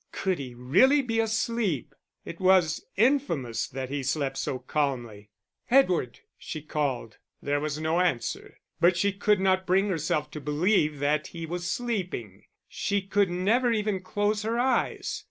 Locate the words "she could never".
12.67-13.71